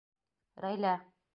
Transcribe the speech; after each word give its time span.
Рәйлә 0.65 0.95